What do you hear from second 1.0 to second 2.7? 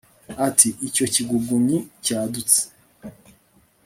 kigugunnyi cyadutse